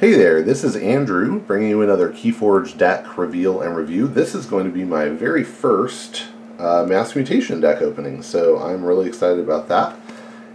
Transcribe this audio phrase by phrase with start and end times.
[0.00, 4.06] Hey there, this is Andrew bringing you another Keyforge deck reveal and review.
[4.06, 8.84] This is going to be my very first uh, Mass Mutation deck opening, so I'm
[8.84, 9.98] really excited about that.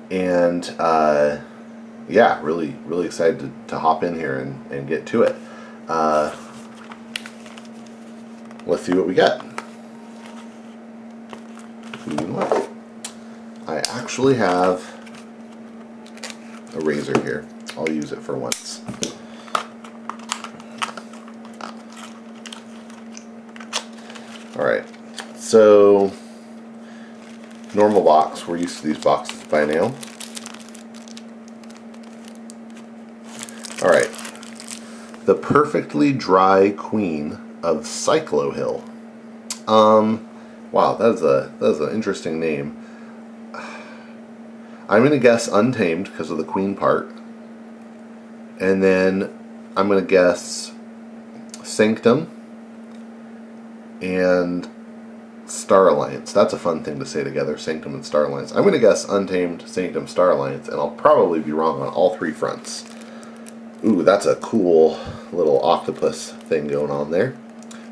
[0.10, 1.40] And uh,
[2.08, 5.36] yeah, really, really excited to, to hop in here and, and get to it.
[5.90, 6.34] Uh,
[8.66, 9.42] let's see what we get.
[13.68, 14.90] I actually have
[16.76, 17.46] a razor here.
[17.76, 18.82] I'll use it for once.
[24.56, 24.86] Alright,
[25.54, 26.12] so
[27.76, 29.94] normal box, we're used to these boxes by now.
[33.80, 34.10] Alright,
[35.26, 38.84] the perfectly dry queen of Cyclo Hill.
[39.68, 40.28] Um,
[40.72, 42.76] wow, that's a that's an interesting name.
[44.90, 47.12] I'm gonna guess Untamed because of the queen part,
[48.60, 49.32] and then
[49.78, 50.74] I'm gonna guess
[51.62, 52.28] Sanctum
[54.02, 54.68] and
[55.46, 56.32] Star Alliance.
[56.32, 58.52] That's a fun thing to say together, Sanctum and Star Alliance.
[58.52, 62.16] I'm going to guess Untamed, Sanctum, Star Alliance, and I'll probably be wrong on all
[62.16, 62.86] three fronts.
[63.86, 65.00] Ooh, that's a cool
[65.32, 67.36] little octopus thing going on there.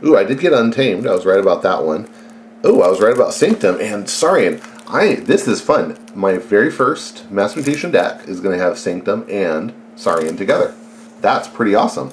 [0.04, 1.06] Ooh, I did get Untamed.
[1.06, 2.10] I was right about that one.
[2.66, 4.62] Ooh, I was right about Sanctum and Saurian.
[4.88, 5.98] I this is fun.
[6.16, 10.76] My very first Mass Mutation deck is going to have Sanctum and Saurian together.
[11.22, 12.12] That's pretty awesome.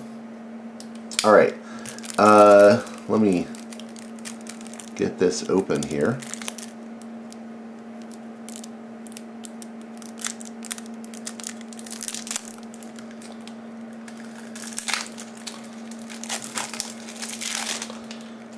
[1.25, 1.55] All right,
[2.19, 3.47] uh, let me
[4.99, 6.19] get this open here.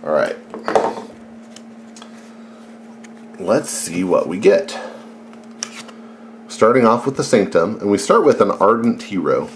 [0.02, 0.36] All right.
[3.38, 4.80] Let's see what we get.
[6.48, 9.50] Starting off with the Sanctum, and we start with an Ardent Hero.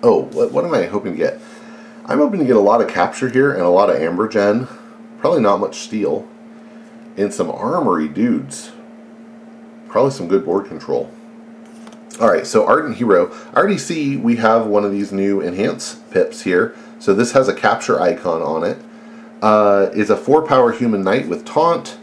[0.00, 1.40] Oh, what, what am I hoping to get?
[2.04, 4.68] I'm hoping to get a lot of capture here and a lot of Amber Gen
[5.18, 6.26] Probably not much steel.
[7.16, 8.72] And some armory dudes.
[9.88, 11.10] Probably some good board control.
[12.20, 13.32] Alright, so Ardent Hero.
[13.52, 16.74] I already see we have one of these new Enhance pips here.
[16.98, 18.78] So this has a capture icon on it.
[19.42, 21.98] Uh, is a 4 power human knight with taunt,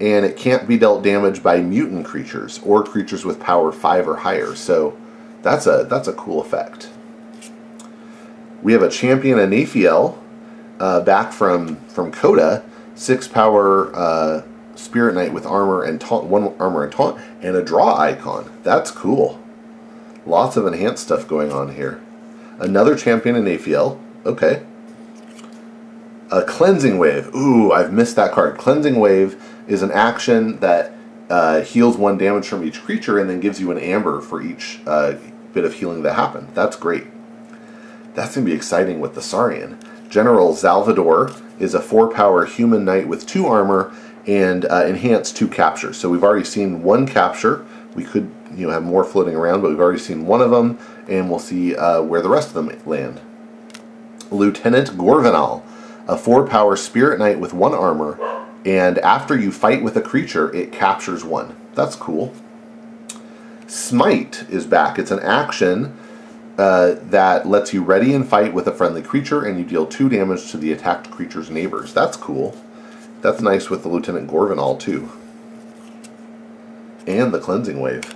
[0.00, 4.16] and it can't be dealt damage by mutant creatures or creatures with power 5 or
[4.18, 4.54] higher.
[4.54, 4.96] So
[5.42, 6.90] that's a that's a cool effect.
[8.62, 10.16] We have a champion Anaphiel
[10.80, 12.64] uh, back from from Coda,
[12.94, 14.42] six power uh,
[14.74, 18.50] Spirit Knight with armor and taunt, one armor and taunt, and a draw icon.
[18.62, 19.40] That's cool.
[20.26, 22.02] Lots of enhanced stuff going on here.
[22.58, 23.98] Another champion in Aphiel.
[24.24, 24.64] Okay.
[26.30, 27.32] A cleansing wave.
[27.34, 28.58] Ooh, I've missed that card.
[28.58, 30.92] Cleansing wave is an action that
[31.30, 34.80] uh, heals one damage from each creature and then gives you an amber for each
[34.86, 35.14] uh,
[35.52, 36.48] bit of healing that happened.
[36.54, 37.06] That's great.
[38.14, 39.78] That's gonna be exciting with the Saurian.
[40.08, 43.94] General Xalvador is a four power human knight with two armor
[44.26, 45.96] and uh, enhanced two captures.
[45.96, 47.64] So we've already seen one capture.
[47.94, 50.78] We could you know have more floating around, but we've already seen one of them,
[51.08, 53.20] and we'll see uh, where the rest of them land.
[54.30, 55.62] Lieutenant Gorvenal,
[56.08, 58.18] a four power spirit knight with one armor,
[58.64, 61.56] and after you fight with a creature, it captures one.
[61.74, 62.34] That's cool.
[63.66, 64.98] Smite is back.
[64.98, 65.96] It's an action
[66.58, 70.08] uh, that lets you ready and fight with a friendly creature, and you deal two
[70.08, 71.92] damage to the attacked creature's neighbors.
[71.92, 72.56] That's cool.
[73.20, 75.10] That's nice with the Lieutenant Gorvenal, too.
[77.06, 78.14] And the Cleansing Wave.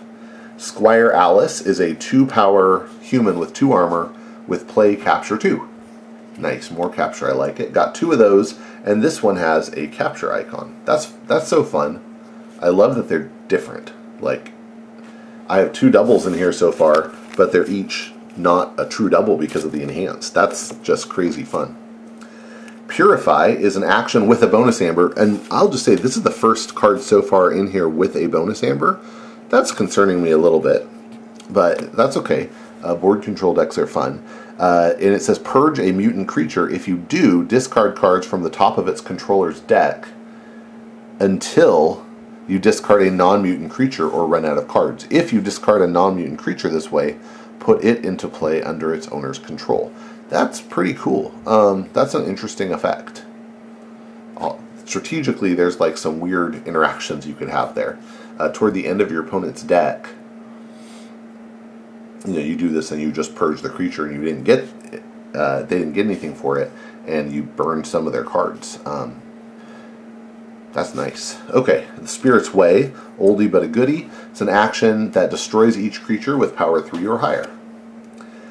[0.56, 4.12] Squire Alys is a two power human with two armor
[4.46, 5.68] with play capture two.
[6.36, 7.72] Nice, more capture, I like it.
[7.72, 10.76] Got two of those, and this one has a capture icon.
[10.84, 12.02] That's that's so fun.
[12.60, 13.92] I love that they're different.
[14.20, 14.52] Like,
[15.48, 19.36] I have two doubles in here so far, but they're each not a true double
[19.36, 20.30] because of the enhance.
[20.30, 21.76] That's just crazy fun.
[22.88, 26.30] Purify is an action with a bonus amber, and I'll just say this is the
[26.30, 29.00] first card so far in here with a bonus amber.
[29.48, 30.86] That's concerning me a little bit,
[31.48, 32.50] but that's okay.
[32.82, 34.24] Uh, board control decks are fun.
[34.58, 36.68] Uh, and it says purge a mutant creature.
[36.68, 40.08] If you do, discard cards from the top of its controller's deck
[41.18, 42.04] until
[42.46, 45.06] you discard a non mutant creature or run out of cards.
[45.10, 47.16] If you discard a non mutant creature this way,
[47.60, 49.92] put it into play under its owner's control.
[50.28, 51.34] That's pretty cool.
[51.46, 53.24] Um, that's an interesting effect.
[54.36, 57.98] Uh, strategically, there's like some weird interactions you could have there.
[58.38, 60.08] Uh, toward the end of your opponent's deck,
[62.26, 64.66] you know, you do this and you just purge the creature and you didn't get,
[65.34, 66.70] uh, they didn't get anything for it,
[67.06, 68.78] and you burn some of their cards.
[68.86, 69.19] Um,
[70.72, 71.38] that's nice.
[71.50, 74.08] Okay, the Spirit's Way, oldie but a goodie.
[74.30, 77.50] It's an action that destroys each creature with power 3 or higher.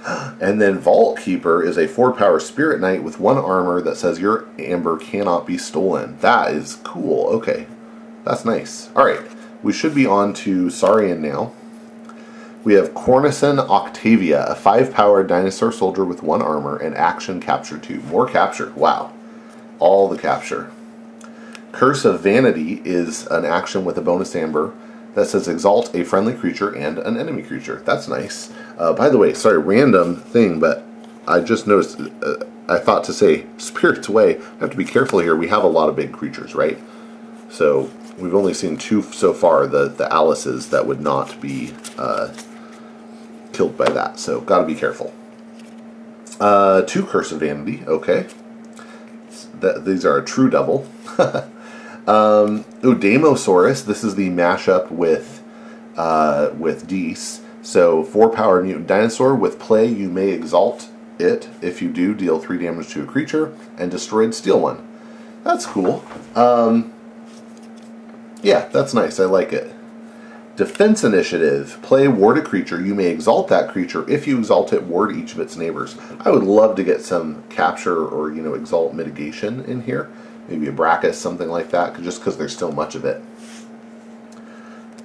[0.41, 4.19] And then Vault Keeper is a four power Spirit Knight with one armor that says
[4.19, 6.17] your amber cannot be stolen.
[6.19, 7.27] That is cool.
[7.27, 7.67] Okay,
[8.23, 8.89] that's nice.
[8.95, 9.21] All right,
[9.61, 11.53] we should be on to Saurian now.
[12.63, 17.77] We have Cornicen Octavia, a five power dinosaur soldier with one armor and action capture
[17.77, 18.01] two.
[18.01, 18.71] More capture.
[18.71, 19.13] Wow.
[19.79, 20.71] All the capture.
[21.71, 24.73] Curse of Vanity is an action with a bonus amber
[25.15, 27.81] that says exalt a friendly creature and an enemy creature.
[27.85, 28.51] That's nice.
[28.77, 30.83] Uh, by the way, sorry, random thing, but
[31.27, 31.99] I just noticed.
[31.99, 34.37] Uh, I thought to say Spirit's Way.
[34.37, 35.35] I have to be careful here.
[35.35, 36.77] We have a lot of big creatures, right?
[37.49, 39.67] So we've only seen two so far.
[39.67, 42.33] The the Alices that would not be uh,
[43.53, 44.19] killed by that.
[44.19, 45.13] So got to be careful.
[46.39, 47.83] Uh, two Curse of Vanity.
[47.85, 48.27] Okay.
[49.59, 50.87] That, these are a true double.
[52.09, 53.85] Um, Damosaurus.
[53.85, 55.43] This is the mashup with
[55.95, 57.41] uh, with Dis.
[57.61, 59.85] So four power mutant dinosaur with play.
[59.85, 60.89] You may exalt
[61.19, 61.49] it.
[61.61, 64.87] If you do, deal three damage to a creature and destroyed steal one.
[65.43, 66.03] That's cool.
[66.33, 66.91] Um,
[68.41, 69.19] yeah, that's nice.
[69.19, 69.71] I like it.
[70.55, 71.77] Defense Initiative.
[71.83, 72.83] Play ward a creature.
[72.83, 74.09] You may exalt that creature.
[74.09, 75.95] If you exalt it, ward each of its neighbors.
[76.21, 80.09] I would love to get some capture or you know exalt mitigation in here
[80.49, 83.21] maybe a Brachus, something like that, just because there's still much of it.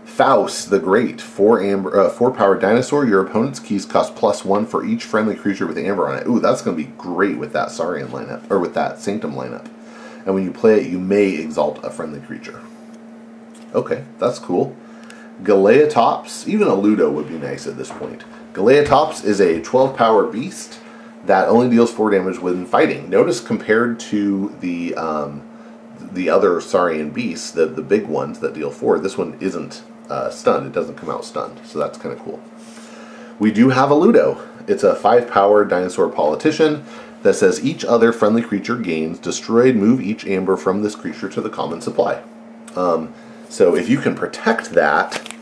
[0.05, 3.05] Faust the Great, four amber, uh, four power dinosaur.
[3.05, 6.26] Your opponent's keys cost plus one for each friendly creature with amber on it.
[6.26, 9.69] Ooh, that's going to be great with that Saurian lineup or with that Sanctum lineup.
[10.25, 12.61] And when you play it, you may exalt a friendly creature.
[13.75, 14.76] Okay, that's cool.
[15.43, 18.23] Galeatops, even a Ludo would be nice at this point.
[18.52, 20.79] Galeatops is a 12 power beast
[21.26, 23.09] that only deals four damage when fighting.
[23.09, 25.43] Notice compared to the um,
[25.99, 30.31] the other Saurian beasts, the the big ones that deal four, this one isn't uh,
[30.31, 30.67] stunned.
[30.67, 32.43] It doesn't come out stunned, so that's kind of cool.
[33.38, 34.41] We do have a Ludo.
[34.67, 36.85] It's a five power dinosaur politician
[37.23, 39.76] that says each other friendly creature gains destroyed.
[39.76, 42.23] Move each amber from this creature to the common supply.
[42.76, 43.15] Um,
[43.49, 45.32] so if you can protect that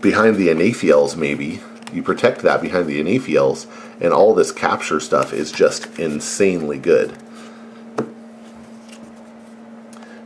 [0.00, 1.60] behind the Anaphiels, maybe
[1.92, 3.66] you protect that behind the Anaphiels
[4.00, 7.16] and all this capture stuff is just insanely good.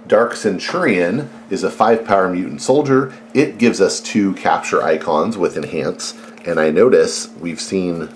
[0.07, 3.15] Dark Centurion is a 5 power mutant soldier.
[3.33, 6.15] It gives us two capture icons with enhance,
[6.45, 8.11] and I notice we've seen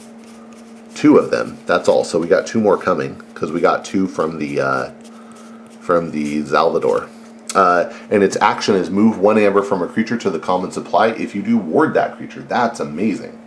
[0.94, 1.58] two of them.
[1.66, 2.04] That's all.
[2.04, 4.90] So we got two more coming because we got two from the uh,
[5.80, 7.08] from the Xalvador.
[7.56, 11.08] Uh, and its action is move one amber from a creature to the common supply.
[11.08, 12.42] If you do, ward that creature.
[12.42, 13.38] That's amazing.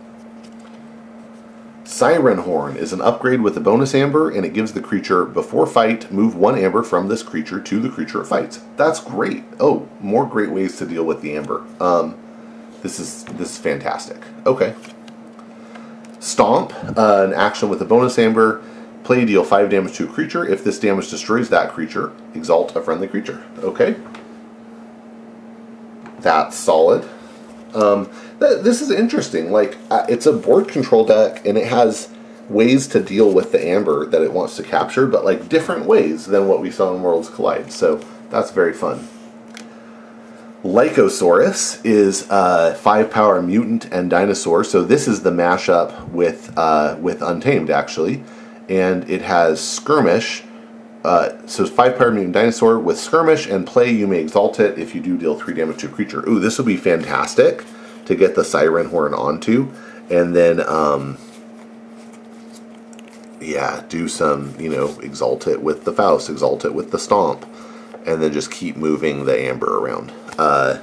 [1.84, 5.64] Siren Horn is an upgrade with a bonus amber, and it gives the creature before
[5.64, 8.60] fight move one amber from this creature to the creature it fights.
[8.76, 9.44] That's great.
[9.60, 11.64] Oh, more great ways to deal with the amber.
[11.80, 12.16] Um,
[12.82, 14.18] this is this is fantastic.
[14.44, 14.74] Okay.
[16.18, 18.62] Stomp, uh, an action with a bonus amber.
[19.04, 20.46] Play deal five damage to a creature.
[20.46, 23.44] If this damage destroys that creature, exalt a friendly creature.
[23.58, 23.96] Okay.
[26.20, 27.08] That's solid.
[27.74, 28.10] Um,
[28.40, 29.50] th- this is interesting.
[29.50, 32.10] Like, uh, it's a board control deck, and it has
[32.48, 36.26] ways to deal with the amber that it wants to capture, but like different ways
[36.26, 37.72] than what we saw in Worlds Collide.
[37.72, 39.08] So that's very fun.
[40.64, 44.62] Lycosaurus is a five power mutant and dinosaur.
[44.62, 48.22] So this is the mashup with uh, with Untamed actually,
[48.70, 50.44] and it has skirmish.
[51.02, 53.90] Uh, so five power mutant dinosaur with skirmish and play.
[53.90, 56.26] You may exalt it if you do deal three damage to a creature.
[56.28, 57.64] Ooh, this would be fantastic
[58.06, 59.70] to get the siren horn onto,
[60.08, 61.18] and then um,
[63.40, 67.46] yeah, do some you know exalt it with the Faust, exalt it with the stomp,
[68.06, 70.12] and then just keep moving the amber around.
[70.38, 70.80] Uh,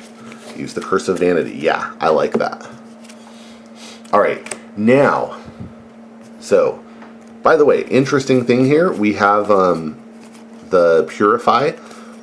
[0.56, 1.54] use the curse of vanity.
[1.54, 2.68] Yeah, I like that.
[4.12, 5.38] All right, now,
[6.40, 6.84] so
[7.48, 9.98] by the way, interesting thing here, we have um,
[10.70, 11.72] the Purify.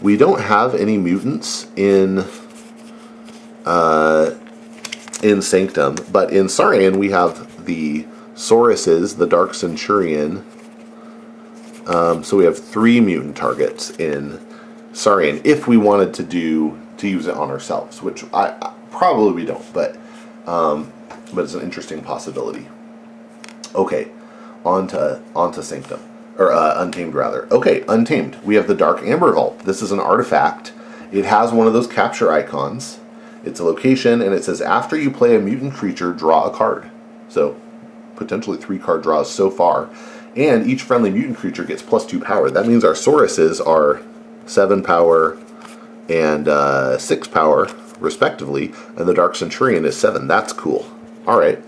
[0.02, 2.26] We don't have any mutants in
[3.64, 4.34] uh,
[5.22, 8.04] in Sanctum, but in Saurian we have the
[8.34, 10.44] Sauruses, the Dark Centurion.
[11.86, 14.38] Um, so we have three mutant targets in
[14.92, 19.32] Saurian if we wanted to do to use it on ourselves, which I, I probably
[19.32, 19.96] we don't, but
[20.46, 20.92] um,
[21.32, 22.68] but it's an interesting possibility.
[23.74, 24.10] Okay,
[24.64, 26.00] on to on to Sanctum
[26.38, 27.46] or uh, Untamed rather.
[27.52, 28.36] Okay, Untamed.
[28.44, 29.60] We have the Dark Amber Vault.
[29.60, 30.72] This is an artifact.
[31.12, 32.98] It has one of those capture icons.
[33.44, 36.90] It's a location, and it says after you play a mutant creature, draw a card.
[37.28, 37.60] So
[38.16, 39.90] potentially three card draws so far.
[40.36, 42.50] And each friendly mutant creature gets plus two power.
[42.50, 44.02] That means our Sauruses are
[44.46, 45.38] seven power
[46.08, 47.68] and uh, six power,
[48.00, 50.26] respectively, and the Dark Centurion is seven.
[50.26, 50.90] That's cool.
[51.26, 51.62] All right.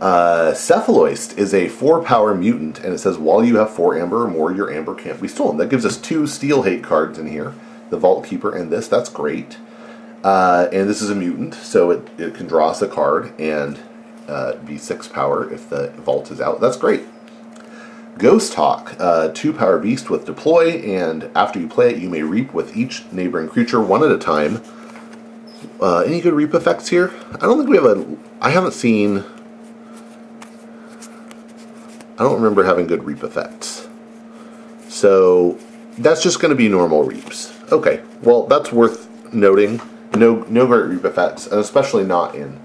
[0.00, 4.24] Uh, Cephaloist is a four power mutant, and it says while you have four amber
[4.24, 5.56] or more, your amber can't be stolen.
[5.56, 7.54] That gives us two steel hate cards in here
[7.90, 8.86] the Vault Keeper and this.
[8.86, 9.56] That's great.
[10.22, 13.78] Uh, and this is a mutant, so it, it can draw us a card and
[14.28, 16.60] uh, be six power if the Vault is out.
[16.60, 17.04] That's great.
[18.18, 22.22] Ghost Hawk, uh, two power beast with deploy, and after you play it, you may
[22.22, 24.60] reap with each neighboring creature one at a time.
[25.80, 27.14] Uh, any good reap effects here?
[27.34, 28.16] I don't think we have a.
[28.40, 29.24] I haven't seen
[32.18, 33.86] I don't remember having good reap effects.
[34.88, 35.58] So
[35.98, 37.54] that's just going to be normal reaps.
[37.70, 39.80] Okay, well that's worth noting.
[40.14, 42.58] No, no great reap effects, and especially not in,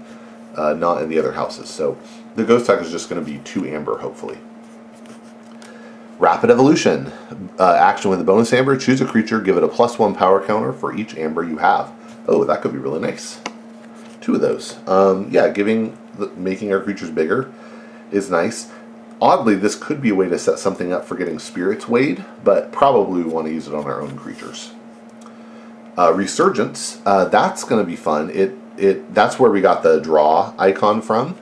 [0.56, 1.68] uh, not in the other houses.
[1.68, 1.96] So
[2.34, 4.38] the ghost tech is just going to be two amber, hopefully.
[6.18, 7.12] Rapid evolution,
[7.58, 8.76] uh, action with a bonus amber.
[8.76, 11.92] Choose a creature, give it a plus one power counter for each amber you have.
[12.26, 13.40] Oh, that could be really nice.
[14.20, 14.78] Two of those.
[14.88, 17.52] Um, yeah, giving, the, making our creatures bigger
[18.10, 18.70] is nice.
[19.24, 22.70] Oddly, this could be a way to set something up for getting Spirits Weighed, but
[22.72, 24.72] probably we want to use it on our own creatures.
[25.96, 28.28] Uh, Resurgence, uh, that's going to be fun.
[28.28, 31.38] It it That's where we got the draw icon from.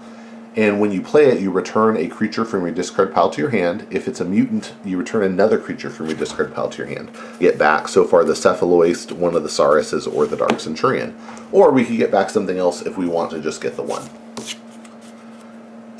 [0.55, 3.51] And when you play it, you return a creature from your discard pile to your
[3.51, 3.89] hand.
[3.91, 7.11] If it's a mutant, you return another creature from your discard pile to your hand.
[7.41, 11.17] Get back, so far, the Cephaloist, one of the Sauruses, or the Dark Centurion.
[11.51, 14.09] Or we could get back something else if we want to just get the one.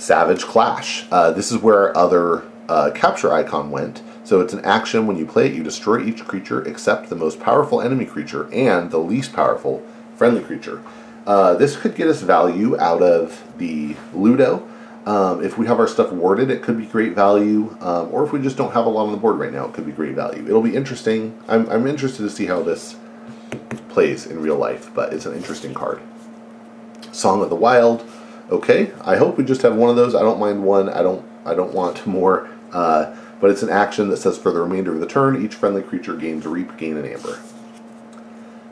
[0.03, 1.07] Savage Clash.
[1.13, 4.03] Uh, this is where our other uh, capture icon went.
[4.25, 7.39] So it's an action when you play it, you destroy each creature except the most
[7.39, 9.81] powerful enemy creature and the least powerful
[10.17, 10.83] friendly creature.
[11.25, 14.69] Uh, this could get us value out of the Ludo.
[15.07, 17.77] Um, if we have our stuff warded, it could be great value.
[17.81, 19.73] Um, or if we just don't have a lot on the board right now, it
[19.73, 20.45] could be great value.
[20.45, 21.41] It'll be interesting.
[21.47, 22.97] I'm, I'm interested to see how this
[23.89, 26.01] plays in real life, but it's an interesting card.
[27.13, 28.05] Song of the Wild.
[28.53, 30.15] Okay, I hope we just have one of those.
[30.15, 30.91] I don't mind one.
[30.91, 31.25] I don't.
[31.47, 32.51] I don't want more.
[32.71, 35.83] Uh, but it's an action that says for the remainder of the turn, each friendly
[35.83, 37.41] creature gains reap, gain an amber.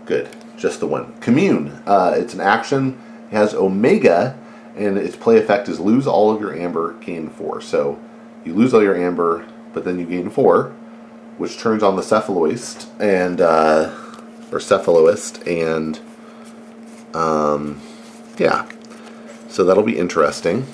[0.04, 1.14] Good, just the one.
[1.20, 1.82] Commune.
[1.86, 3.00] Uh, it's an action.
[3.30, 4.38] It has Omega,
[4.76, 7.62] and its play effect is lose all of your amber, gain four.
[7.62, 7.98] So
[8.44, 10.76] you lose all your amber, but then you gain four,
[11.38, 13.94] which turns on the cephaloist and uh,
[14.52, 15.98] or cephaloist, and
[17.14, 17.80] um,
[18.38, 18.68] yeah,
[19.50, 20.66] so that'll be interesting.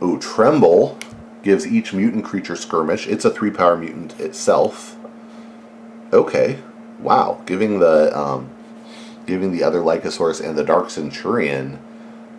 [0.00, 0.98] Oh, Tremble
[1.42, 3.06] gives each mutant creature skirmish.
[3.06, 4.96] It's a three power mutant itself.
[6.12, 6.58] Okay.
[6.98, 7.42] Wow.
[7.46, 8.50] Giving the um,
[9.26, 11.78] giving the other Lycosaurus and the Dark Centurion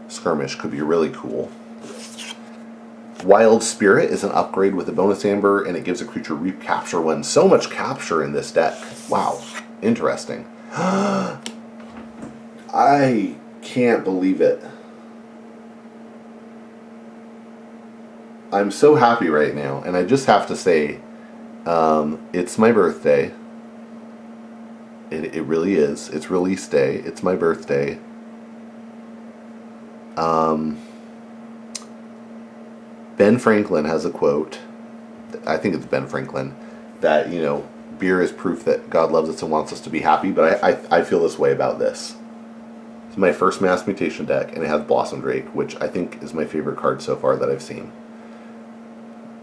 [0.08, 1.52] skirmish could be really cool.
[3.24, 6.60] Wild Spirit is an upgrade with a bonus amber, and it gives a creature reap
[6.60, 7.24] capture one.
[7.24, 8.76] So much capture in this deck.
[9.08, 9.44] Wow.
[9.84, 10.48] Interesting.
[12.74, 14.64] I can't believe it.
[18.52, 21.00] I'm so happy right now, and I just have to say,
[21.66, 23.34] um, it's my birthday.
[25.10, 26.10] It, it really is.
[26.10, 26.96] It's release day.
[26.98, 28.00] It's my birthday.
[30.18, 30.78] Um,
[33.18, 34.60] ben Franklin has a quote.
[35.46, 36.56] I think it's Ben Franklin
[37.02, 37.68] that you know
[38.00, 40.32] beer is proof that God loves us and wants us to be happy.
[40.32, 42.16] But I, I, I feel this way about this.
[43.12, 46.34] It's my first Mass Mutation deck, and it has Blossom Drake, which I think is
[46.34, 47.92] my favorite card so far that I've seen.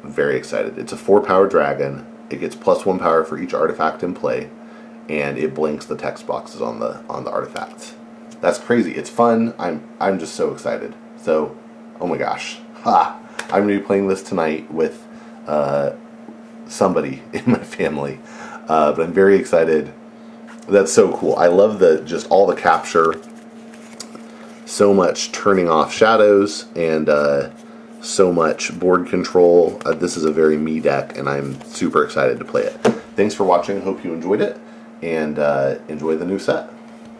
[0.02, 0.78] I'm very excited.
[0.78, 2.06] It's a four power dragon.
[2.30, 4.48] It gets plus one power for each artifact in play,
[5.10, 7.94] and it blinks the text boxes on the on the artifacts.
[8.40, 8.92] That's crazy.
[8.92, 9.52] It's fun.
[9.58, 10.94] I'm I'm just so excited.
[11.18, 11.54] So,
[12.00, 13.20] oh my gosh, ha!
[13.52, 15.06] I'm gonna be playing this tonight with
[15.46, 15.92] uh,
[16.68, 18.18] somebody in my family,
[18.66, 19.92] uh, but I'm very excited.
[20.66, 21.36] That's so cool.
[21.36, 23.12] I love the just all the capture
[24.68, 27.50] so much turning off shadows and uh,
[28.02, 29.80] so much board control.
[29.84, 32.74] Uh, this is a very me deck, and I'm super excited to play it.
[33.16, 33.80] Thanks for watching.
[33.80, 34.60] Hope you enjoyed it,
[35.02, 36.70] and uh, enjoy the new set.